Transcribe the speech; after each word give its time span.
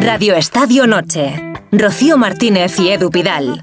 Radio 0.00 0.34
Estadio 0.34 0.86
Noche. 0.86 1.34
Rocío 1.70 2.16
Martínez 2.16 2.78
y 2.80 2.88
Edu 2.88 3.10
Pidal. 3.10 3.60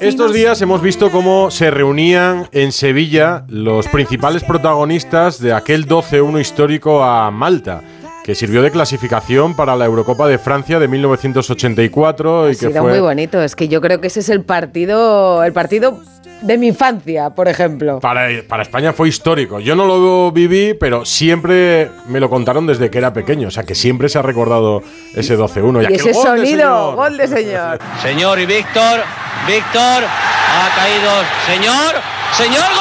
Estos 0.00 0.32
días 0.32 0.62
hemos 0.62 0.80
visto 0.80 1.10
cómo 1.10 1.50
se 1.50 1.70
reunían 1.70 2.48
en 2.52 2.72
Sevilla 2.72 3.44
los 3.48 3.86
principales 3.88 4.44
protagonistas 4.44 5.40
de 5.40 5.52
aquel 5.52 5.86
12-1 5.86 6.40
histórico 6.40 7.02
a 7.02 7.30
Malta 7.30 7.82
que 8.24 8.34
sirvió 8.34 8.60
de 8.62 8.72
clasificación 8.72 9.54
para 9.54 9.76
la 9.76 9.84
Eurocopa 9.84 10.26
de 10.26 10.38
Francia 10.38 10.80
de 10.80 10.88
1984 10.88 12.46
y 12.46 12.48
Ha 12.48 12.50
que 12.50 12.56
sido 12.56 12.82
fue 12.82 12.90
muy 12.90 13.00
bonito. 13.00 13.40
Es 13.40 13.54
que 13.54 13.68
yo 13.68 13.80
creo 13.80 14.00
que 14.00 14.08
ese 14.08 14.20
es 14.20 14.28
el 14.30 14.42
partido, 14.42 15.44
el 15.44 15.52
partido 15.52 16.00
de 16.42 16.58
mi 16.58 16.68
infancia, 16.68 17.30
por 17.30 17.48
ejemplo. 17.48 17.98
para, 18.00 18.28
para 18.46 18.62
España 18.62 18.92
fue 18.92 19.08
histórico. 19.08 19.58
Yo 19.60 19.74
no 19.74 19.86
lo 19.86 20.30
viví, 20.32 20.74
pero 20.74 21.04
siempre 21.04 21.90
me 22.08 22.20
lo 22.20 22.28
contaron 22.30 22.66
desde 22.66 22.90
que 22.90 22.98
era 22.98 23.12
pequeño, 23.12 23.48
o 23.48 23.50
sea 23.50 23.64
que 23.64 23.74
siempre 23.74 24.08
se 24.08 24.18
ha 24.18 24.22
recordado 24.22 24.82
ese 25.14 25.36
12-1 25.38 25.82
Y 25.82 25.84
aquel 25.86 25.96
ese 25.96 26.12
gol 26.12 26.22
de 26.22 26.28
sonido, 26.46 26.46
señor. 26.46 26.94
gol 26.96 27.16
de 27.16 27.28
señor. 27.28 27.78
Señor 28.02 28.38
y 28.40 28.46
Víctor, 28.46 29.00
Víctor, 29.46 30.04
ha 30.04 30.76
caído. 30.76 31.10
Señor, 31.46 31.94
señor, 32.32 32.62
gol. 32.62 32.72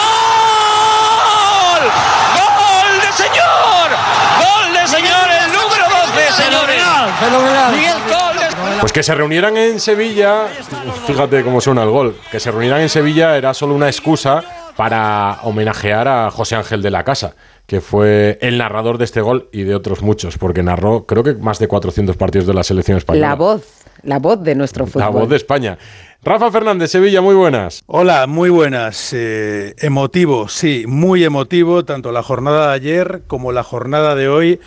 Gol 2.36 3.02
de 3.02 3.12
señor. 3.14 3.90
Gol 4.44 4.74
de 4.74 4.88
señor, 4.88 5.30
el 5.32 5.52
número 5.52 5.86
12, 5.90 6.44
señores. 6.44 6.82
Miguel 7.72 7.98
Gol 8.10 8.10
de 8.10 8.16
Pues 8.86 8.94
que 8.94 9.02
se 9.02 9.16
reunieran 9.16 9.58
en 9.58 9.80
Sevilla, 9.80 10.46
fíjate 11.08 11.42
cómo 11.42 11.60
suena 11.60 11.82
el 11.82 11.90
gol, 11.90 12.16
que 12.32 12.40
se 12.40 12.52
reunieran 12.52 12.82
en 12.82 12.90
Sevilla 12.90 13.36
era 13.36 13.56
solo 13.56 13.74
una 13.74 13.88
excusa 13.88 14.44
para 14.78 15.40
homenajear 15.42 16.08
a 16.08 16.30
José 16.30 16.56
Ángel 16.56 16.84
de 16.84 16.92
la 16.92 17.04
Casa, 17.04 17.34
que 17.66 17.82
fue 17.82 18.38
el 18.42 18.60
narrador 18.60 19.00
de 19.00 19.06
este 19.06 19.22
gol 19.22 19.50
y 19.52 19.64
de 19.64 19.74
otros 19.74 20.04
muchos, 20.04 20.38
porque 20.38 20.62
narró 20.62 21.08
creo 21.08 21.24
que 21.24 21.34
más 21.34 21.58
de 21.58 21.68
400 21.68 22.16
partidos 22.16 22.46
de 22.46 22.54
la 22.54 22.64
selección 22.64 23.00
española. 23.00 23.30
La 23.30 23.34
voz, 23.34 23.64
la 24.04 24.20
voz 24.20 24.44
de 24.44 24.54
nuestro 24.54 24.86
fútbol. 24.86 25.02
La 25.02 25.10
voz 25.10 25.30
de 25.30 25.38
España. 25.38 25.80
Rafa 26.22 26.52
Fernández, 26.52 26.92
Sevilla, 26.92 27.22
muy 27.22 27.34
buenas. 27.34 27.84
Hola, 27.88 28.28
muy 28.28 28.52
buenas. 28.52 29.14
Eh, 29.14 29.74
emotivo, 29.80 30.48
sí, 30.48 30.86
muy 30.88 31.24
emotivo, 31.24 31.86
tanto 31.86 32.12
la 32.12 32.22
jornada 32.22 32.68
de 32.68 32.74
ayer 32.76 33.22
como 33.26 33.52
la 33.52 33.64
jornada 33.64 34.14
de 34.14 34.30
hoy, 34.30 34.60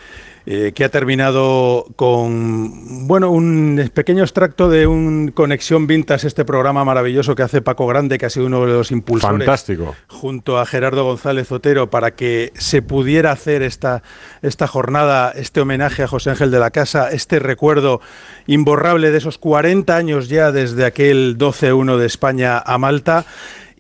eh, 0.51 0.73
que 0.75 0.83
ha 0.83 0.89
terminado 0.89 1.85
con, 1.95 3.07
bueno, 3.07 3.31
un 3.31 3.91
pequeño 3.93 4.23
extracto 4.23 4.71
de 4.71 4.87
un 4.87 5.31
Conexión 5.33 5.87
Vintas, 5.87 6.25
este 6.25 6.47
programa 6.47 6.87
maravilloso 6.87 7.35
que 7.35 7.43
hace 7.43 7.61
Paco 7.61 7.87
Grande, 7.87 8.17
que 8.17 8.25
ha 8.25 8.31
sido 8.31 8.47
uno 8.47 8.65
de 8.65 8.73
los 8.73 8.91
impulsores. 8.91 9.41
Fantástico. 9.41 9.95
Junto 10.07 10.59
a 10.59 10.65
Gerardo 10.65 11.05
González 11.05 11.53
Otero, 11.53 11.91
para 11.91 12.13
que 12.13 12.55
se 12.55 12.81
pudiera 12.81 13.31
hacer 13.31 13.61
esta, 13.61 14.03
esta 14.41 14.67
jornada, 14.67 15.33
este 15.33 15.61
homenaje 15.61 16.05
a 16.05 16.09
José 16.09 16.31
Ángel 16.31 16.51
de 16.51 16.61
la 16.61 16.71
Casa, 16.71 17.11
este 17.11 17.41
recuerdo 17.41 18.01
imborrable 18.47 19.11
de 19.11 19.19
esos 19.19 19.37
40 19.37 19.95
años 19.95 20.31
ya 20.31 20.51
desde 20.51 20.87
aquel 20.87 21.37
12-1 21.37 21.99
de 21.99 22.07
España 22.07 22.59
a 22.59 22.79
Malta. 22.79 23.27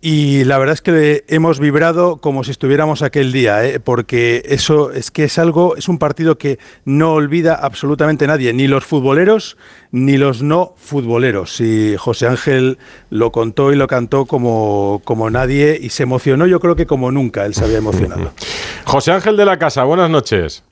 Y 0.00 0.44
la 0.44 0.58
verdad 0.58 0.74
es 0.74 0.82
que 0.82 1.24
hemos 1.28 1.58
vibrado 1.58 2.18
como 2.18 2.44
si 2.44 2.52
estuviéramos 2.52 3.02
aquel 3.02 3.32
día, 3.32 3.64
¿eh? 3.64 3.80
porque 3.80 4.42
eso 4.46 4.92
es 4.92 5.10
que 5.10 5.24
es 5.24 5.38
algo, 5.38 5.76
es 5.76 5.88
un 5.88 5.98
partido 5.98 6.38
que 6.38 6.58
no 6.84 7.14
olvida 7.14 7.54
absolutamente 7.54 8.26
nadie, 8.26 8.52
ni 8.52 8.68
los 8.68 8.84
futboleros 8.84 9.56
ni 9.90 10.16
los 10.16 10.42
no 10.42 10.74
futboleros. 10.76 11.60
Y 11.60 11.96
José 11.96 12.28
Ángel 12.28 12.78
lo 13.10 13.32
contó 13.32 13.72
y 13.72 13.76
lo 13.76 13.86
cantó 13.88 14.26
como, 14.26 15.00
como 15.04 15.30
nadie 15.30 15.78
y 15.80 15.88
se 15.90 16.04
emocionó, 16.04 16.46
yo 16.46 16.60
creo 16.60 16.76
que 16.76 16.86
como 16.86 17.10
nunca 17.10 17.44
él 17.44 17.54
se 17.54 17.64
había 17.64 17.78
emocionado. 17.78 18.32
José 18.84 19.12
Ángel 19.12 19.36
de 19.36 19.44
la 19.44 19.58
Casa, 19.58 19.84
buenas 19.84 20.10
noches. 20.10 20.62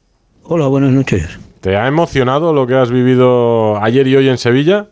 Hola, 0.45 0.69
buenas 0.69 0.93
noches. 0.93 1.27
¿Te 1.61 1.77
ha 1.77 1.89
emocionado 1.89 2.53
lo 2.53 2.67
que 2.67 2.75
has 2.75 2.93
vivido 2.93 3.83
ayer 3.83 4.07
y 4.07 4.15
hoy 4.15 4.29
en 4.29 4.39
Sevilla? 4.39 4.87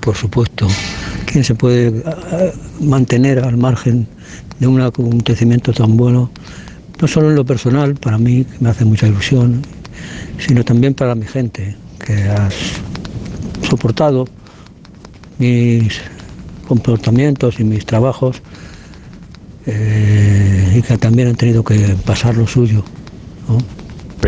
Por 0.00 0.16
supuesto. 0.16 0.66
¿Quién 1.34 1.42
se 1.42 1.56
puede 1.56 1.88
eh, 1.88 2.52
mantener 2.80 3.40
al 3.40 3.56
margen 3.56 4.06
de 4.60 4.68
un 4.68 4.80
acontecimiento 4.80 5.72
tan 5.72 5.96
bueno? 5.96 6.30
No 7.02 7.08
solo 7.08 7.30
en 7.30 7.34
lo 7.34 7.44
personal, 7.44 7.96
para 7.96 8.18
mí, 8.18 8.44
que 8.44 8.56
me 8.60 8.70
hace 8.70 8.84
mucha 8.84 9.08
ilusión, 9.08 9.62
sino 10.38 10.62
también 10.62 10.94
para 10.94 11.16
mi 11.16 11.26
gente, 11.26 11.74
que 11.98 12.12
ha 12.28 12.48
soportado 13.68 14.28
mis 15.40 16.00
comportamientos 16.68 17.58
y 17.58 17.64
mis 17.64 17.84
trabajos 17.84 18.40
eh, 19.66 20.76
y 20.76 20.82
que 20.82 20.96
también 20.98 21.26
han 21.26 21.34
tenido 21.34 21.64
que 21.64 21.96
pasar 22.06 22.36
lo 22.36 22.46
suyo. 22.46 22.84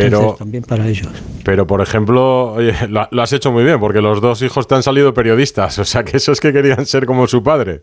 Pero- 0.00 0.18
Entonces, 0.18 0.38
también 0.38 0.62
para 0.64 0.86
ellos. 0.88 1.08
Pero, 1.44 1.66
por 1.66 1.80
ejemplo, 1.80 2.52
oye, 2.52 2.74
lo, 2.88 3.08
lo 3.10 3.22
has 3.22 3.32
hecho 3.32 3.50
muy 3.52 3.64
bien, 3.64 3.78
porque 3.80 4.00
los 4.00 4.20
dos 4.20 4.42
hijos 4.42 4.66
te 4.68 4.74
han 4.74 4.82
salido 4.82 5.12
periodistas, 5.14 5.78
o 5.78 5.84
sea 5.84 6.04
que 6.04 6.16
esos 6.16 6.40
que 6.40 6.52
querían 6.52 6.84
ser 6.86 7.06
como 7.06 7.26
su 7.26 7.42
padre. 7.42 7.82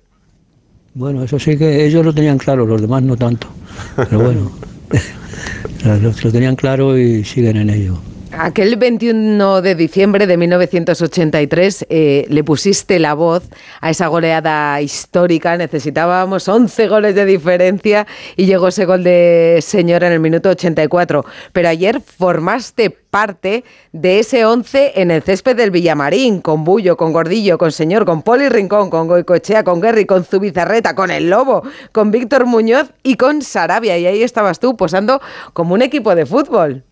Bueno, 0.96 1.24
eso 1.24 1.40
sí 1.40 1.58
que 1.58 1.86
ellos 1.86 2.06
lo 2.06 2.14
tenían 2.14 2.38
claro, 2.38 2.66
los 2.66 2.80
demás 2.82 3.02
no 3.04 3.16
tanto. 3.18 3.48
Pero 3.96 4.20
bueno, 4.20 4.52
lo, 5.86 6.12
lo 6.24 6.32
tenían 6.32 6.56
claro 6.56 6.98
y 6.98 7.24
siguen 7.24 7.58
en 7.58 7.70
ello. 7.70 7.98
Aquel 8.36 8.78
21 8.78 9.62
de 9.62 9.76
diciembre 9.76 10.26
de 10.26 10.38
1983 10.38 11.86
eh, 11.88 12.26
le 12.30 12.44
pusiste 12.44 12.98
la 12.98 13.14
voz 13.14 13.44
a 13.80 13.92
esa 13.92 14.08
goleada 14.08 14.82
histórica. 14.82 15.56
Necesitábamos 15.56 16.48
11 16.48 16.88
goles 16.88 17.14
de 17.14 17.26
diferencia 17.26 18.08
y 18.36 18.48
llegó 18.48 18.70
ese 18.70 18.86
gol 18.86 19.04
de 19.04 19.60
señora 19.62 20.08
en 20.08 20.14
el 20.14 20.20
minuto 20.20 20.50
84. 20.50 21.24
Pero 21.52 21.70
ayer 21.70 22.02
formaste 22.02 22.90
parte 22.90 23.64
de 23.92 24.18
ese 24.18 24.46
11 24.46 24.94
en 24.96 25.12
el 25.12 25.22
césped 25.22 25.56
del 25.56 25.70
Villamarín, 25.70 26.42
con 26.42 26.64
Bullo, 26.64 26.98
con 26.98 27.14
Gordillo, 27.14 27.60
con 27.60 27.72
Señor, 27.72 28.04
con 28.04 28.24
Poli 28.24 28.50
Rincón, 28.50 28.90
con 28.90 29.08
Goicochea, 29.08 29.64
con 29.64 29.80
Guerri, 29.80 30.06
con 30.06 30.26
Zubizarreta, 30.26 30.96
con 30.96 31.12
El 31.12 31.30
Lobo, 31.30 31.62
con 31.92 32.10
Víctor 32.10 32.48
Muñoz 32.48 32.94
y 33.04 33.16
con 33.16 33.44
Sarabia. 33.44 33.96
Y 34.00 34.08
ahí 34.08 34.24
estabas 34.24 34.60
tú 34.60 34.76
posando 34.76 35.22
como 35.54 35.76
un 35.76 35.84
equipo 35.84 36.16
de 36.16 36.26
fútbol. 36.26 36.84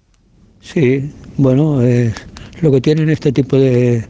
Sí, 0.61 1.11
bueno, 1.37 1.81
es 1.81 2.13
lo 2.61 2.71
que 2.71 2.81
tienen 2.81 3.09
este 3.09 3.31
tipo 3.31 3.57
de, 3.57 4.05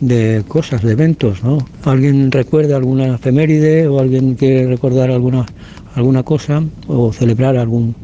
de 0.00 0.44
cosas, 0.48 0.82
de 0.82 0.92
eventos, 0.92 1.42
¿no? 1.42 1.58
Alguien 1.84 2.30
recuerda 2.30 2.76
alguna 2.76 3.16
efeméride 3.16 3.86
o 3.88 4.00
alguien 4.00 4.34
quiere 4.34 4.66
recordar 4.66 5.10
alguna, 5.10 5.46
alguna 5.94 6.22
cosa 6.22 6.62
o 6.86 7.12
celebrar 7.12 7.56
algún 7.56 7.94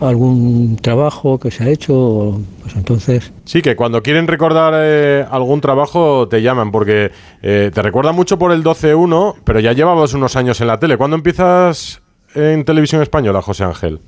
algún 0.00 0.76
trabajo 0.76 1.40
que 1.40 1.50
se 1.50 1.64
ha 1.64 1.68
hecho, 1.68 2.40
pues 2.62 2.76
entonces 2.76 3.32
Sí, 3.44 3.62
que 3.62 3.74
cuando 3.74 4.00
quieren 4.00 4.28
recordar 4.28 4.72
eh, 4.76 5.26
algún 5.28 5.60
trabajo 5.60 6.28
te 6.28 6.40
llaman, 6.40 6.70
porque 6.70 7.10
eh, 7.42 7.72
te 7.74 7.82
recuerdan 7.82 8.14
mucho 8.14 8.38
por 8.38 8.52
el 8.52 8.62
12-1, 8.62 9.34
pero 9.42 9.58
ya 9.58 9.72
llevabas 9.72 10.14
unos 10.14 10.36
años 10.36 10.60
en 10.60 10.68
la 10.68 10.78
tele. 10.78 10.96
¿Cuándo 10.96 11.16
empiezas 11.16 12.00
en 12.36 12.64
televisión 12.64 13.02
española, 13.02 13.42
José 13.42 13.64
Ángel? 13.64 13.98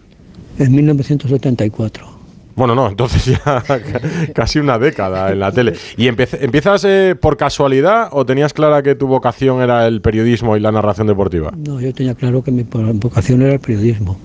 en 0.59 0.73
1974. 0.73 2.20
Bueno, 2.61 2.75
no, 2.75 2.89
entonces 2.91 3.25
ya 3.25 3.39
ca- 3.67 3.81
casi 4.35 4.59
una 4.59 4.79
década 4.79 5.33
en 5.33 5.41
la 5.41 5.51
tele. 5.51 5.73
¿Y 5.97 6.09
empiezas 6.09 6.85
eh, 6.85 7.17
por 7.19 7.39
casualidad 7.39 8.09
o 8.13 8.27
tenías 8.27 8.53
clara 8.53 8.83
que 8.83 8.95
tu 8.95 9.07
vocación 9.07 9.63
era 9.63 9.87
el 9.87 10.03
periodismo 10.03 10.59
y 10.59 10.61
la 10.61 10.71
narración 10.71 11.07
deportiva? 11.07 11.53
No, 11.57 11.81
yo 11.81 11.91
tenía 11.95 12.15
claro 12.15 12.43
que 12.45 12.51
mi 12.51 12.63
vocación 12.65 13.41
era 13.41 13.55
el 13.55 13.61
periodismo 13.61 14.19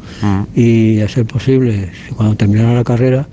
y 0.54 1.00
a 1.00 1.08
ser 1.08 1.26
posible, 1.26 1.92
si 2.08 2.14
cuando 2.14 2.36
terminara 2.36 2.74
la 2.74 2.84
carrera, 2.84 3.26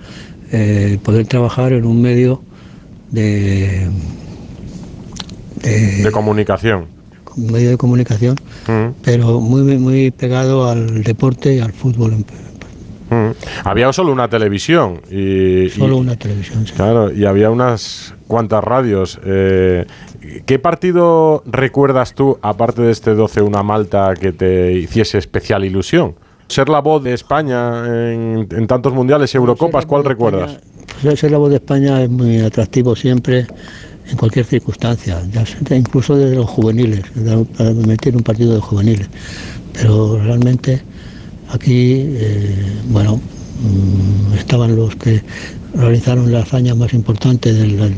eh, 0.53 0.99
poder 1.03 1.27
trabajar 1.27 1.73
en 1.73 1.85
un 1.85 2.01
medio 2.01 2.41
de, 3.11 3.89
de, 5.63 6.03
De 6.05 6.11
comunicación. 6.13 6.85
un 7.37 7.51
medio 7.53 7.71
de 7.71 7.77
comunicación, 7.77 8.37
Mm, 8.69 8.93
pero 9.03 9.41
muy 9.41 9.63
muy 9.79 10.13
pegado 10.13 10.69
al 10.71 11.03
deporte 11.03 11.57
y 11.57 11.59
al 11.59 11.73
fútbol, 11.73 12.13
en- 12.13 12.19
mm. 12.21 12.25
Había 13.65 13.93
solo 13.93 14.13
una 14.13 14.29
televisión 14.29 15.01
y, 15.11 15.69
solo 15.71 15.97
y- 15.97 16.01
una 16.01 16.17
televisión. 16.17 16.67
sí. 16.67 16.73
Claro, 16.75 17.13
y 17.13 17.25
había 17.25 17.51
unas 17.51 18.15
cuantas 18.27 18.63
radios. 18.65 19.19
Eh, 19.25 19.87
¿Qué 20.47 20.59
partido 20.59 21.43
recuerdas 21.47 22.15
tú, 22.15 22.39
aparte 22.43 22.83
de 22.83 22.93
este 22.93 23.13
12-1 23.15 23.57
a 23.59 23.63
Malta, 23.63 24.15
que 24.19 24.33
te 24.33 24.73
hiciese 24.73 25.19
especial 25.19 25.65
ilusión? 25.65 26.15
Ser 26.49 26.69
la 26.69 26.81
voz 26.81 27.03
de 27.03 27.15
España 27.15 27.87
en, 28.13 28.47
en 28.51 28.67
tantos 28.67 28.93
mundiales 28.93 29.33
y 29.35 29.37
Eurocopas, 29.39 29.87
¿cuál 29.87 30.05
recuerdas? 30.05 30.59
Pues 31.03 31.19
ser 31.19 31.31
la 31.31 31.39
voz 31.39 31.51
de 31.51 31.57
España 31.57 32.03
es 32.03 32.11
muy 32.11 32.41
atractivo 32.41 32.95
siempre, 32.95 33.47
en 34.11 34.17
cualquier 34.17 34.45
circunstancia, 34.45 35.23
ya 35.31 35.77
incluso 35.77 36.17
desde 36.17 36.37
los 36.37 36.47
juveniles, 36.51 37.03
para 37.57 37.71
meter 37.73 38.15
un 38.17 38.23
partido 38.23 38.55
de 38.55 38.61
juveniles. 38.61 39.09
Pero 39.73 40.19
realmente 40.23 40.83
aquí, 41.53 42.05
eh, 42.07 42.83
bueno, 42.89 43.17
mm, 43.17 44.35
estaban 44.35 44.77
los 44.77 44.97
que 44.97 45.23
realizaron 45.75 46.33
la 46.33 46.41
hazaña 46.41 46.75
más 46.75 46.93
importante 46.93 47.53
del, 47.53 47.79
del 47.79 47.95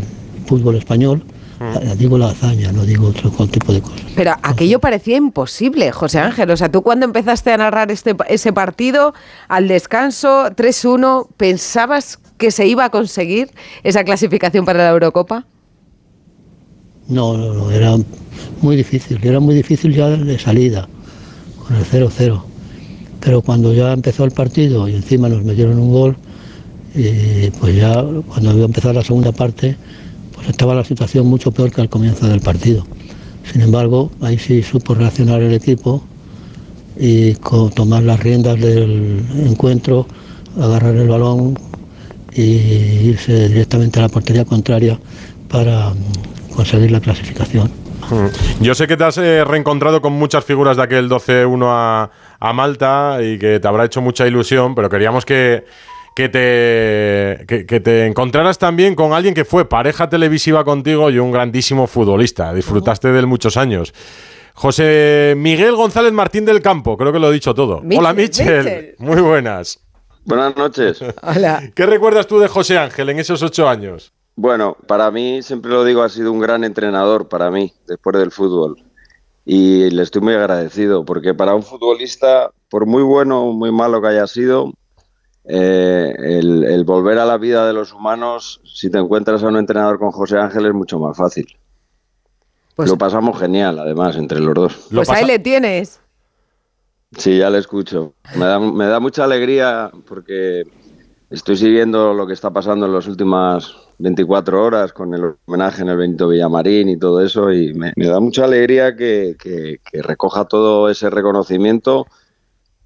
fútbol 0.47 0.77
español. 0.77 1.23
Eh, 1.61 1.95
Digo 1.97 2.19
la 2.19 2.31
hazaña, 2.31 2.73
no 2.73 2.85
digo 2.85 3.07
otro 3.07 3.31
tipo 3.47 3.73
de 3.73 3.81
cosas. 3.81 4.03
Pero 4.17 4.35
aquello 4.43 4.81
parecía 4.81 5.17
imposible, 5.17 5.93
José 5.93 6.19
Ángel. 6.19 6.51
O 6.51 6.57
sea, 6.57 6.71
tú 6.71 6.83
cuando 6.83 7.07
empezaste 7.07 7.53
a 7.53 7.57
narrar 7.57 7.91
este, 7.91 8.15
ese 8.29 8.53
partido, 8.53 9.15
al 9.49 9.69
descanso 9.69 10.51
3-1, 10.51 11.29
¿pensabas 11.37 12.19
que 12.19 12.25
que 12.39 12.51
se 12.51 12.67
iba 12.67 12.85
a 12.85 12.91
conseguir 12.91 13.51
esa 13.83 14.05
clasificación 14.05 14.65
para 14.65 14.85
la 14.85 14.91
Eurocopa? 14.91 15.47
No, 17.09 17.37
no, 17.37 17.53
no, 17.53 17.71
era 17.71 17.97
muy 18.61 18.77
difícil, 18.77 19.19
era 19.23 19.41
muy 19.41 19.55
difícil 19.55 19.95
ya 19.95 20.09
de 20.09 20.39
salida, 20.39 20.89
con 21.67 21.77
el 21.77 21.85
0-0. 21.85 22.43
Pero 23.25 23.41
cuando 23.41 23.73
ya 23.73 23.93
empezó 23.93 24.25
el 24.25 24.33
partido 24.33 24.87
y 24.89 24.95
encima 24.95 25.29
nos 25.29 25.43
metieron 25.43 25.79
un 25.79 25.91
gol, 25.91 26.17
y 26.95 27.51
pues 27.59 27.75
ya 27.75 28.05
cuando 28.29 28.53
iba 28.53 28.63
a 28.63 28.67
empezar 28.67 28.95
la 28.95 29.03
segunda 29.03 29.33
parte, 29.33 29.77
pues 30.35 30.49
estaba 30.49 30.75
la 30.75 30.85
situación 30.85 31.27
mucho 31.27 31.51
peor 31.51 31.73
que 31.73 31.81
al 31.81 31.89
comienzo 31.89 32.29
del 32.29 32.41
partido. 32.41 32.87
Sin 33.51 33.63
embargo, 33.63 34.11
ahí 34.21 34.39
sí 34.39 34.63
supo 34.63 34.95
reaccionar 34.95 35.43
el 35.43 35.55
equipo 35.55 36.05
y 36.99 37.35
tomar 37.75 38.03
las 38.03 38.21
riendas 38.21 38.61
del 38.61 39.25
encuentro, 39.47 40.07
agarrar 40.61 40.95
el 40.95 41.09
balón 41.09 41.59
y 42.33 42.43
irse 42.43 43.49
directamente 43.49 43.99
a 43.99 44.03
la 44.03 44.09
portería 44.09 44.45
contraria 44.45 44.99
para 45.49 45.91
mm, 45.91 46.55
conseguir 46.55 46.91
la 46.91 47.01
clasificación. 47.01 47.71
Hmm. 48.11 48.27
Yo 48.61 48.75
sé 48.75 48.87
que 48.87 48.97
te 48.97 49.05
has 49.05 49.19
eh, 49.19 49.45
reencontrado 49.45 50.03
con 50.03 50.13
muchas 50.13 50.45
figuras 50.45 50.77
de 50.77 50.83
aquel 50.83 51.09
12-1 51.09 51.65
a, 51.69 52.11
a 52.45 52.53
Malta 52.53 53.19
y 53.23 53.39
que 53.39 53.59
te 53.59 53.67
habrá 53.67 53.87
hecho 53.87 54.03
mucha 54.03 54.27
ilusión, 54.27 54.75
pero 54.75 54.91
queríamos 54.91 55.25
que, 55.25 55.65
que 56.15 56.29
te, 56.29 57.47
que, 57.47 57.81
te 57.81 58.07
encontraras 58.07 58.59
también 58.59 58.95
con 58.95 59.15
alguien 59.15 59.33
que 59.33 59.47
fue 59.47 59.67
pareja 59.67 60.11
televisiva 60.11 60.63
contigo 60.63 61.09
y 61.09 61.19
un 61.19 61.33
grandísimo 61.33 61.87
futbolista. 61.87 62.53
Disfrutaste 62.53 63.09
de 63.09 63.19
él 63.19 63.27
muchos 63.27 63.57
años. 63.57 63.95
José 64.53 65.33
Miguel 65.39 65.75
González 65.75 66.13
Martín 66.13 66.45
del 66.45 66.61
Campo, 66.61 66.99
creo 66.99 67.15
que 67.15 67.19
lo 67.19 67.31
he 67.31 67.33
dicho 67.33 67.55
todo. 67.55 67.83
Hola, 67.97 68.13
Michel. 68.13 68.95
Muy 68.99 69.23
buenas. 69.23 69.81
Buenas 70.27 70.55
noches. 70.55 71.01
Hola. 71.23 71.63
¿Qué 71.75 71.87
recuerdas 71.87 72.27
tú 72.27 72.39
de 72.41 72.49
José 72.49 72.77
Ángel 72.77 73.09
en 73.09 73.21
esos 73.21 73.43
ocho 73.43 73.67
años? 73.67 74.13
Bueno, 74.37 74.77
para 74.87 75.11
mí, 75.11 75.43
siempre 75.43 75.71
lo 75.71 75.83
digo, 75.83 76.03
ha 76.03 76.11
sido 76.11 76.31
un 76.31 76.41
gran 76.41 76.63
entrenador 76.63 77.27
para 77.29 77.51
mí, 77.51 77.73
después 77.87 78.19
del 78.19 78.31
fútbol. 78.31 78.77
Y 79.45 79.91
le 79.91 80.03
estoy 80.03 80.23
muy 80.23 80.35
agradecido, 80.35 81.05
porque 81.05 81.35
para 81.35 81.55
un 81.55 81.63
futbolista, 81.63 82.51
por 82.71 82.87
muy 82.87 83.03
bueno 83.03 83.45
o 83.45 83.53
muy 83.53 83.71
malo 83.71 84.01
que 84.01 84.09
haya 84.09 84.27
sido, 84.27 84.73
eh, 85.47 86.15
el, 86.19 86.85
volver 86.85 87.19
a 87.19 87.27
la 87.27 87.37
vida 87.37 87.67
de 87.67 87.75
los 87.75 87.93
humanos, 87.93 88.61
si 88.65 88.91
te 88.91 88.99
encuentras 88.99 89.43
a 89.43 89.49
un 89.49 89.59
entrenador 89.59 89.99
con 89.99 90.11
José 90.11 90.39
Ángel, 90.39 90.67
es 90.67 90.75
mucho 90.75 90.99
más 90.99 91.17
fácil. 91.17 91.47
Pues 92.75 92.89
lo 92.89 92.97
pasamos 92.97 93.39
genial, 93.39 93.79
además, 93.79 94.17
entre 94.17 94.41
los 94.41 94.55
dos. 94.55 94.89
Pues 94.93 95.11
ahí 95.11 95.27
le 95.27 95.39
tienes. 95.39 96.01
Sí, 97.17 97.39
ya 97.39 97.51
le 97.51 97.59
escucho. 97.59 98.15
Me 98.37 98.47
da, 98.47 98.59
me 98.59 98.87
da 98.87 98.99
mucha 98.99 99.25
alegría 99.25 99.93
porque 100.09 100.65
estoy 101.31 101.57
siguiendo 101.57 102.15
lo 102.15 102.27
que 102.27 102.33
está 102.33 102.51
pasando 102.51 102.87
en 102.87 102.95
las 102.95 103.07
últimas 103.07 103.77
24 103.99 104.63
horas 104.63 104.93
con 104.93 105.15
el 105.15 105.35
homenaje 105.47 105.83
en 105.83 105.89
el 105.89 105.97
Benito 105.97 106.29
Villamarín 106.29 106.89
y 106.89 106.97
todo 106.97 107.21
eso 107.21 107.53
y 107.53 107.75
me, 107.75 107.93
da 107.97 108.21
mucha 108.21 108.45
alegría 108.45 108.97
que, 108.97 109.37
que 109.39 110.03
recoja 110.03 110.45
todo 110.47 110.89
ese 110.89 111.11
reconocimiento 111.11 112.07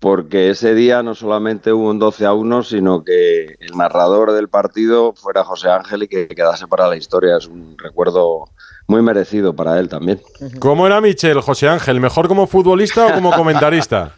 porque 0.00 0.50
ese 0.50 0.74
día 0.74 1.02
no 1.02 1.14
solamente 1.14 1.72
hubo 1.72 1.90
un 1.90 1.98
12 1.98 2.26
a 2.26 2.32
1, 2.32 2.62
sino 2.62 3.02
que 3.02 3.56
el 3.58 3.76
narrador 3.76 4.32
del 4.32 4.48
partido 4.48 5.12
fuera 5.14 5.44
José 5.44 5.70
Ángel 5.70 6.04
y 6.04 6.08
que 6.08 6.28
quedase 6.28 6.68
para 6.68 6.88
la 6.88 6.96
historia. 6.96 7.36
Es 7.36 7.46
un 7.46 7.76
recuerdo 7.76 8.44
muy 8.86 9.02
merecido 9.02 9.54
para 9.54 9.78
él 9.78 9.88
también. 9.88 10.20
¿Cómo 10.60 10.86
era 10.86 11.00
Michel, 11.00 11.40
José 11.40 11.68
Ángel? 11.68 12.00
¿Mejor 12.00 12.28
como 12.28 12.46
futbolista 12.46 13.06
o 13.06 13.14
como 13.14 13.32
comentarista? 13.32 14.14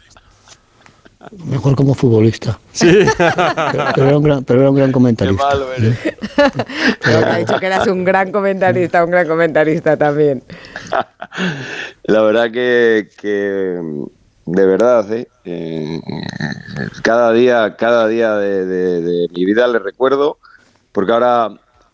Mejor 1.45 1.75
como 1.75 1.93
futbolista. 1.93 2.59
Sí. 2.71 3.05
Pero, 3.95 4.07
era, 4.07 4.17
un 4.17 4.23
gran, 4.23 4.43
pero 4.43 4.61
era 4.61 4.69
un 4.69 4.75
gran 4.75 4.91
comentarista. 4.91 5.43
Qué 5.49 5.55
malo 5.55 5.73
eres. 5.73 5.97
ha 7.25 7.37
dicho 7.37 7.59
que 7.59 7.65
eras 7.65 7.87
un 7.87 8.03
gran 8.03 8.31
comentarista, 8.31 9.03
un 9.03 9.11
gran 9.11 9.27
comentarista 9.27 9.97
también. 9.97 10.43
La 12.03 12.21
verdad 12.21 12.51
que, 12.51 13.09
que 13.19 13.79
de 14.45 14.65
verdad, 14.65 15.11
¿eh? 15.13 15.27
Eh, 15.45 16.01
cada 17.03 17.31
día, 17.31 17.75
cada 17.77 18.07
día 18.07 18.35
de, 18.35 19.27
mi 19.31 19.45
vida 19.45 19.67
le 19.67 19.79
recuerdo, 19.79 20.37
porque 20.91 21.11
ahora, 21.11 21.51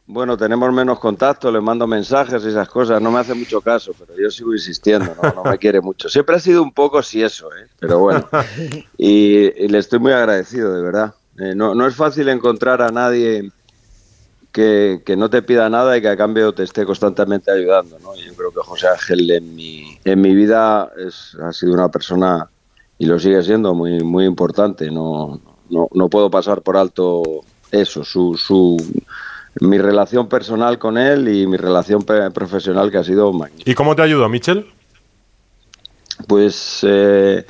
bueno, 0.08 0.38
tenemos 0.38 0.72
menos 0.72 1.00
contacto, 1.00 1.52
le 1.52 1.60
mando 1.60 1.86
mensajes 1.86 2.42
y 2.46 2.48
esas 2.48 2.70
cosas, 2.70 3.02
no 3.02 3.12
me 3.12 3.20
hace 3.20 3.34
mucho 3.34 3.60
caso, 3.60 3.94
pero 3.98 4.18
yo 4.18 4.32
sigo 4.32 4.54
insistiendo, 4.54 5.14
no, 5.22 5.44
me 5.44 5.58
quiere 5.60 5.82
mucho. 5.82 6.08
Siempre 6.08 6.38
ha 6.38 6.40
sido 6.40 6.64
un 6.64 6.72
poco 6.72 7.04
si 7.04 7.22
eso, 7.22 7.50
¿eh? 7.54 7.68
pero 7.78 8.00
bueno, 8.00 8.28
y, 8.98 9.68
le 9.68 9.78
estoy 9.78 10.00
muy 10.00 10.14
agradecido, 10.14 10.74
de 10.74 10.82
verdad. 10.82 11.14
Eh, 11.38 11.54
no, 11.54 11.76
no 11.76 11.86
es 11.86 11.94
fácil 11.94 12.30
encontrar 12.30 12.82
a 12.82 12.90
nadie 12.90 13.52
que, 14.54 15.16
no 15.18 15.30
te 15.30 15.42
pida 15.42 15.70
nada 15.70 15.98
y 15.98 16.02
que 16.02 16.08
a 16.08 16.18
cambio 16.18 16.54
te 16.54 16.64
esté 16.64 16.86
constantemente 16.86 17.52
ayudando. 17.52 18.00
¿no? 18.00 18.16
Yo 18.16 18.34
creo 18.34 18.52
que 18.52 18.62
José 18.62 18.88
Ángel 18.88 19.30
en 19.30 19.56
mi, 19.56 20.00
en 20.06 20.22
mi 20.22 20.34
vida 20.34 20.90
es, 20.98 21.36
ha 21.44 21.52
sido 21.52 21.74
una 21.74 21.90
persona, 21.90 22.50
y 22.98 23.06
lo 23.06 23.20
sigue 23.20 23.44
siendo, 23.44 23.76
muy, 23.76 24.00
muy 24.00 24.26
importante. 24.26 24.90
No, 24.90 25.40
no, 25.70 25.90
no 25.94 26.10
puedo 26.10 26.32
pasar 26.32 26.62
por 26.62 26.78
alto 26.78 27.44
eso, 27.72 28.04
su, 28.04 28.36
su, 28.36 28.78
mi 29.62 29.78
relación 29.78 30.28
personal 30.28 30.78
con 30.80 30.98
él 30.98 31.28
y 31.28 31.48
mi 31.48 31.58
relación 31.58 32.04
profesional 32.04 32.92
que 32.92 32.98
ha 32.98 33.04
sido 33.04 33.32
magnífica. 33.34 33.72
¿Y 33.72 33.76
cómo 33.76 33.96
te 33.96 34.02
ayudó, 34.02 34.28
Michel? 34.30 34.66
Pues 36.28 36.80
eh, 36.84 37.46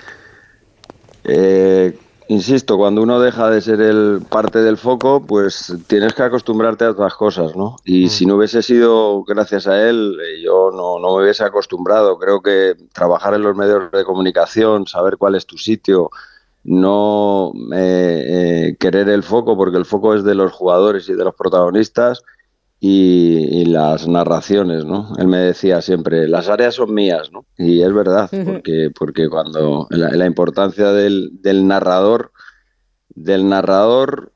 eh, 1.23 1.97
insisto, 2.27 2.77
cuando 2.77 3.01
uno 3.01 3.19
deja 3.19 3.49
de 3.49 3.61
ser 3.61 3.81
el 3.81 4.21
parte 4.29 4.59
del 4.59 4.77
foco, 4.77 5.25
pues 5.25 5.73
tienes 5.87 6.13
que 6.13 6.23
acostumbrarte 6.23 6.85
a 6.85 6.91
otras 6.91 7.13
cosas, 7.15 7.55
¿no? 7.55 7.77
Y 7.85 8.05
mm. 8.05 8.09
si 8.09 8.25
no 8.25 8.35
hubiese 8.35 8.61
sido 8.61 9.23
gracias 9.23 9.67
a 9.67 9.89
él, 9.89 10.17
eh, 10.21 10.41
yo 10.41 10.71
no, 10.71 10.99
no, 10.99 11.15
me 11.15 11.23
hubiese 11.23 11.43
acostumbrado. 11.43 12.17
Creo 12.17 12.41
que 12.41 12.75
trabajar 12.93 13.33
en 13.33 13.43
los 13.43 13.55
medios 13.55 13.91
de 13.91 14.03
comunicación, 14.03 14.87
saber 14.87 15.17
cuál 15.17 15.35
es 15.35 15.45
tu 15.45 15.57
sitio, 15.57 16.09
no 16.67 17.53
eh, 17.73 18.25
eh, 18.27 18.77
querer 18.77 19.07
el 19.07 19.23
foco, 19.23 19.55
porque 19.55 19.77
el 19.77 19.85
foco 19.85 20.13
es 20.13 20.23
de 20.25 20.35
los 20.35 20.51
jugadores 20.51 21.07
y 21.07 21.13
de 21.13 21.23
los 21.23 21.33
protagonistas, 21.33 22.23
y, 22.79 23.65
las 23.65 24.07
narraciones, 24.07 24.85
¿no? 24.85 25.13
Él 25.17 25.27
me 25.27 25.37
decía 25.37 25.81
siempre, 25.81 26.27
las 26.27 26.47
áreas 26.47 26.75
son 26.75 26.93
mías, 26.93 27.31
¿no? 27.31 27.45
Y 27.57 27.81
es 27.81 27.91
verdad, 27.91 28.29
porque, 28.45 28.91
porque 28.97 29.29
cuando 29.29 29.87
la, 29.89 30.25
importancia 30.25 30.91
del, 30.91 31.31
del, 31.41 31.67
narrador, 31.67 32.31
del 33.09 33.49
narrador 33.49 34.31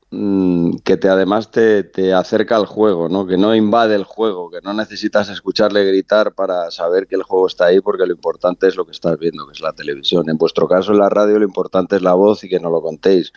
que 0.84 0.96
te 0.98 1.08
además 1.08 1.50
te, 1.50 1.84
te, 1.84 2.12
acerca 2.12 2.56
al 2.56 2.66
juego, 2.66 3.08
¿no? 3.08 3.26
Que 3.26 3.38
no 3.38 3.54
invade 3.54 3.94
el 3.94 4.04
juego, 4.04 4.50
que 4.50 4.60
no 4.62 4.74
necesitas 4.74 5.30
escucharle 5.30 5.84
gritar 5.84 6.34
para 6.34 6.70
saber 6.70 7.06
que 7.06 7.16
el 7.16 7.22
juego 7.22 7.46
está 7.46 7.66
ahí, 7.66 7.80
porque 7.80 8.06
lo 8.06 8.12
importante 8.12 8.68
es 8.68 8.76
lo 8.76 8.84
que 8.84 8.92
estás 8.92 9.18
viendo, 9.18 9.46
que 9.46 9.52
es 9.52 9.60
la 9.60 9.72
televisión. 9.72 10.28
En 10.28 10.36
vuestro 10.36 10.68
caso, 10.68 10.92
en 10.92 10.98
la 10.98 11.08
radio, 11.08 11.38
lo 11.38 11.46
importante 11.46 11.96
es 11.96 12.02
la 12.02 12.14
voz 12.14 12.44
y 12.44 12.48
que 12.48 12.60
no 12.60 12.70
lo 12.70 12.82
contéis 12.82 13.32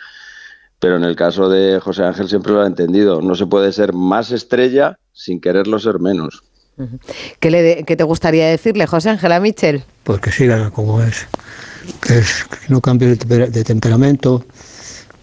pero 0.80 0.98
en 0.98 1.04
el 1.04 1.16
caso 1.16 1.50
de 1.50 1.80
José 1.80 2.04
Ángel 2.04 2.30
siempre 2.30 2.54
lo 2.54 2.62
ha 2.62 2.68
entendido. 2.68 3.22
No 3.22 3.34
se 3.34 3.48
puede 3.48 3.72
ser 3.72 3.94
más 3.94 4.32
estrella 4.32 5.00
sin 5.14 5.42
quererlo 5.42 5.80
ser 5.80 6.00
menos. 6.00 6.44
¿Qué, 7.40 7.50
le 7.50 7.84
¿Qué, 7.86 7.96
te 7.96 8.04
gustaría 8.04 8.48
decirle, 8.48 8.86
José 8.86 9.10
Ángel, 9.10 9.32
a 9.32 9.40
Michel? 9.40 9.84
Pues 10.04 10.20
que 10.20 10.32
siga 10.32 10.70
como 10.72 11.02
es, 11.02 11.26
que, 12.02 12.22
no 12.68 12.82
cambie 12.82 13.16
de, 13.16 13.64
temperamento, 13.64 14.46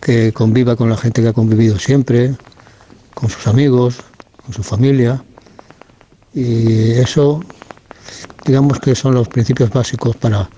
que 0.02 0.32
conviva 0.32 0.74
con 0.74 0.90
la 0.90 0.96
gente 0.96 1.22
que 1.22 1.28
ha 1.28 1.32
convivido 1.32 1.78
siempre, 1.78 2.34
con 3.14 3.30
sus 3.30 3.46
amigos, 3.46 4.00
con 4.44 4.52
su 4.52 4.64
familia. 4.64 5.22
Y 6.34 6.90
eso, 6.92 7.40
digamos 8.44 8.80
que 8.80 8.96
son 8.96 9.14
los 9.14 9.28
principios 9.28 9.70
básicos 9.70 10.16
para 10.16 10.50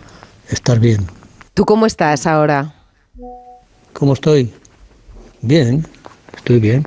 estar 0.49 0.81
bien. 0.81 1.07
¿Tú 1.53 1.67
cómo 1.67 1.85
estás 1.85 2.27
ahora? 2.27 2.75
¿Cómo 3.93 4.15
estoy? 4.15 4.51
Bien, 5.43 5.87
estoy 6.35 6.59
bien. 6.59 6.87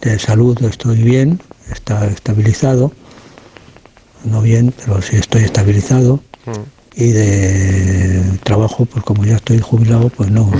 De 0.00 0.18
salud 0.18 0.56
estoy 0.64 1.02
bien, 1.02 1.40
está 1.70 2.06
estabilizado. 2.06 2.90
No 4.24 4.40
bien, 4.40 4.72
pero 4.78 5.02
sí 5.02 5.16
estoy 5.16 5.42
estabilizado. 5.42 6.20
Mm. 6.46 7.02
Y 7.02 7.10
de 7.10 8.38
trabajo, 8.44 8.86
pues 8.86 9.04
como 9.04 9.26
ya 9.26 9.36
estoy 9.36 9.60
jubilado, 9.60 10.08
pues 10.08 10.30
no, 10.30 10.50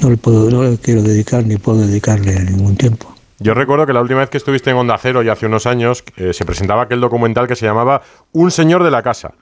no 0.00 0.10
le 0.10 0.16
puedo, 0.16 0.50
no 0.50 0.62
le 0.62 0.78
quiero 0.78 1.02
dedicar 1.02 1.44
ni 1.44 1.56
puedo 1.56 1.86
dedicarle 1.86 2.38
ningún 2.44 2.76
tiempo. 2.76 3.14
Yo 3.38 3.54
recuerdo 3.54 3.86
que 3.86 3.92
la 3.92 4.00
última 4.00 4.20
vez 4.20 4.30
que 4.30 4.38
estuviste 4.38 4.70
en 4.70 4.76
Onda 4.76 4.96
Cero, 4.98 5.22
ya 5.22 5.32
hace 5.32 5.46
unos 5.46 5.66
años, 5.66 6.04
eh, 6.16 6.32
se 6.32 6.44
presentaba 6.44 6.82
aquel 6.82 7.00
documental 7.00 7.48
que 7.48 7.56
se 7.56 7.66
llamaba 7.66 8.02
Un 8.32 8.50
señor 8.50 8.84
de 8.84 8.90
la 8.90 9.02
casa. 9.02 9.34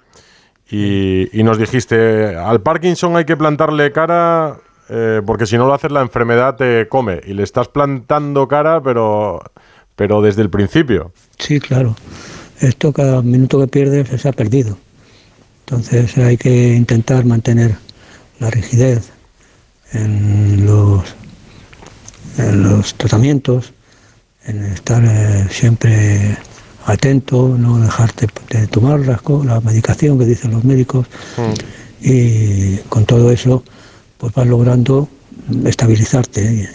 Y, 0.70 1.28
y, 1.38 1.42
nos 1.42 1.58
dijiste, 1.58 2.36
al 2.36 2.62
Parkinson 2.62 3.16
hay 3.16 3.24
que 3.24 3.36
plantarle 3.36 3.92
cara 3.92 4.60
eh, 4.92 5.22
porque 5.24 5.46
si 5.46 5.56
no 5.56 5.68
lo 5.68 5.74
haces 5.74 5.92
la 5.92 6.00
enfermedad 6.00 6.56
te 6.56 6.88
come 6.88 7.20
y 7.24 7.32
le 7.32 7.44
estás 7.44 7.68
plantando 7.68 8.48
cara, 8.48 8.82
pero, 8.82 9.40
pero 9.94 10.20
desde 10.20 10.42
el 10.42 10.50
principio. 10.50 11.12
Sí, 11.38 11.60
claro. 11.60 11.94
Esto 12.58 12.92
cada 12.92 13.22
minuto 13.22 13.60
que 13.60 13.68
pierdes 13.68 14.20
se 14.20 14.28
ha 14.28 14.32
perdido. 14.32 14.76
Entonces 15.64 16.18
hay 16.18 16.36
que 16.36 16.74
intentar 16.74 17.24
mantener 17.24 17.76
la 18.40 18.50
rigidez 18.50 19.12
en 19.92 20.29
los, 20.80 21.04
en 22.38 22.62
los 22.62 22.94
tratamientos 22.94 23.72
en 24.46 24.64
estar 24.64 25.02
eh, 25.04 25.46
siempre 25.50 26.36
atento, 26.86 27.56
no 27.58 27.78
dejarte 27.78 28.26
de 28.50 28.66
tomar 28.66 29.00
las 29.00 29.20
la 29.44 29.60
medicación 29.60 30.18
que 30.18 30.24
dicen 30.24 30.52
los 30.52 30.64
médicos 30.64 31.06
y 32.00 32.76
con 32.88 33.04
todo 33.04 33.30
eso 33.30 33.62
pues 34.18 34.32
vas 34.34 34.46
logrando 34.46 35.08
estabilizarte. 35.64 36.68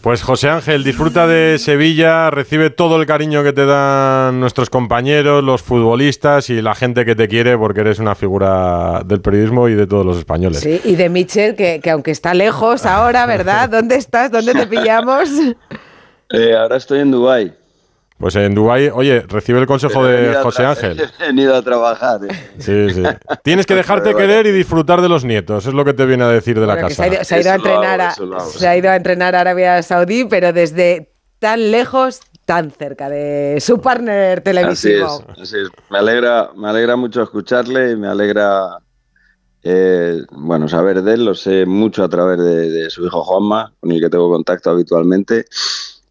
Pues 0.00 0.22
José 0.22 0.48
Ángel, 0.48 0.84
disfruta 0.84 1.26
de 1.26 1.58
Sevilla, 1.58 2.30
recibe 2.30 2.70
todo 2.70 3.00
el 3.00 3.06
cariño 3.06 3.42
que 3.42 3.52
te 3.52 3.66
dan 3.66 4.38
nuestros 4.38 4.70
compañeros, 4.70 5.42
los 5.42 5.62
futbolistas 5.62 6.50
y 6.50 6.62
la 6.62 6.74
gente 6.76 7.04
que 7.04 7.16
te 7.16 7.26
quiere 7.26 7.58
porque 7.58 7.80
eres 7.80 7.98
una 7.98 8.14
figura 8.14 9.02
del 9.04 9.20
periodismo 9.20 9.68
y 9.68 9.74
de 9.74 9.86
todos 9.86 10.06
los 10.06 10.16
españoles. 10.16 10.60
Sí, 10.60 10.80
y 10.84 10.94
de 10.94 11.08
Mitchell, 11.08 11.56
que, 11.56 11.80
que 11.80 11.90
aunque 11.90 12.12
está 12.12 12.32
lejos 12.32 12.86
ahora, 12.86 13.26
¿verdad? 13.26 13.68
¿Dónde 13.70 13.96
estás? 13.96 14.30
¿Dónde 14.30 14.54
te 14.54 14.66
pillamos? 14.66 15.28
Eh, 16.30 16.54
ahora 16.54 16.76
estoy 16.76 17.00
en 17.00 17.10
Dubái. 17.10 17.52
Pues 18.18 18.34
en 18.34 18.52
Dubái, 18.54 18.90
oye, 18.92 19.20
recibe 19.28 19.60
el 19.60 19.66
consejo 19.66 20.04
de 20.04 20.34
José 20.42 20.64
Ángel. 20.64 21.00
He 21.20 21.26
venido 21.28 21.54
a 21.54 21.62
trabajar. 21.62 22.20
eh. 22.28 22.50
Sí, 22.58 22.90
sí. 22.90 23.02
Tienes 23.44 23.64
que 23.64 23.74
dejarte 23.76 24.14
querer 24.14 24.46
y 24.46 24.50
disfrutar 24.50 25.00
de 25.00 25.08
los 25.08 25.24
nietos, 25.24 25.66
es 25.66 25.72
lo 25.72 25.84
que 25.84 25.94
te 25.94 26.04
viene 26.04 26.24
a 26.24 26.28
decir 26.28 26.58
de 26.58 26.66
la 26.66 26.74
Bueno, 26.74 26.88
que 26.88 26.94
se 26.94 27.02
casa. 27.02 27.10
ha 27.10 27.14
ido, 27.14 27.24
se 27.24 27.34
ha 27.36 27.40
ido 27.40 27.50
a 27.52 27.54
entrenar 27.54 28.00
a, 28.00 28.10
eso 28.10 28.26
lo 28.26 28.36
hago, 28.40 28.50
se 28.50 28.66
ha 28.66 28.76
ido 28.76 28.90
a 28.90 28.96
entrenar 28.96 29.34
a 29.36 29.40
Arabia 29.42 29.82
Saudí, 29.84 30.24
pero 30.24 30.52
desde 30.52 31.12
tan 31.38 31.70
lejos, 31.70 32.20
tan 32.44 32.72
cerca 32.72 33.08
de 33.08 33.58
su 33.60 33.80
partner 33.80 34.38
Así 34.38 34.42
televisivo. 34.44 35.24
es, 35.36 35.40
así 35.42 35.56
es. 35.60 35.68
Me 35.88 35.98
alegra, 35.98 36.50
me 36.56 36.68
alegra 36.68 36.96
mucho 36.96 37.22
escucharle 37.22 37.92
y 37.92 37.96
me 37.96 38.08
alegra 38.08 38.78
eh, 39.62 40.22
bueno 40.32 40.66
saber 40.66 41.02
de 41.02 41.14
él. 41.14 41.24
Lo 41.24 41.36
sé 41.36 41.66
mucho 41.66 42.02
a 42.02 42.08
través 42.08 42.38
de, 42.38 42.68
de 42.70 42.90
su 42.90 43.04
hijo 43.06 43.22
Juanma, 43.22 43.72
con 43.78 43.92
el 43.92 44.00
que 44.00 44.10
tengo 44.10 44.28
contacto 44.28 44.70
habitualmente. 44.70 45.44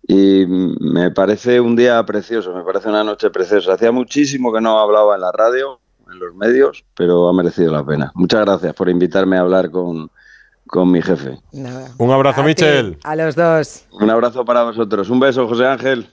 Y 0.07 0.45
me 0.47 1.11
parece 1.11 1.59
un 1.59 1.75
día 1.75 2.01
precioso, 2.05 2.53
me 2.53 2.63
parece 2.63 2.87
una 2.87 3.03
noche 3.03 3.29
preciosa. 3.29 3.73
Hacía 3.73 3.91
muchísimo 3.91 4.53
que 4.53 4.61
no 4.61 4.79
hablaba 4.79 5.15
en 5.15 5.21
la 5.21 5.31
radio, 5.33 5.79
en 6.09 6.19
los 6.19 6.33
medios, 6.33 6.85
pero 6.95 7.27
ha 7.27 7.33
merecido 7.33 7.73
la 7.73 7.85
pena. 7.85 8.11
Muchas 8.15 8.45
gracias 8.45 8.73
por 8.73 8.87
invitarme 8.89 9.35
a 9.37 9.41
hablar 9.41 9.69
con, 9.69 10.09
con 10.65 10.89
mi 10.91 11.01
jefe. 11.01 11.37
Nada. 11.51 11.91
Un 11.97 12.11
abrazo, 12.11 12.39
A 12.39 12.43
ti, 12.45 12.49
Michel. 12.49 12.97
A 13.03 13.15
los 13.17 13.35
dos. 13.35 13.85
Un 13.91 14.09
abrazo 14.09 14.45
para 14.45 14.63
vosotros. 14.63 15.09
Un 15.09 15.19
beso, 15.19 15.45
José 15.45 15.65
Ángel. 15.65 16.09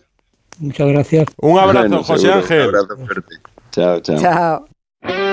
Muchas 0.59 0.89
gracias. 0.89 1.27
Un 1.37 1.59
abrazo, 1.59 1.89
Bueno, 1.89 2.03
José 2.05 2.21
seguro, 2.23 2.41
Ángel. 2.41 2.69
Un 2.69 2.75
abrazo 2.77 2.97
fuerte. 3.07 3.35
Chao, 3.71 4.01
chao. 4.01 4.19
Chao. 4.19 5.25